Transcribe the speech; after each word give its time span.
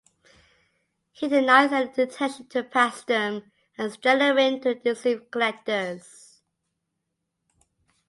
He 1.11 1.27
denies 1.27 1.71
any 1.71 1.87
intention 1.95 2.47
to 2.47 2.63
pass 2.63 3.03
them 3.03 3.51
as 3.77 3.97
genuine 3.97 4.59
to 4.61 4.73
deceive 4.73 5.29
collectors. 5.29 6.41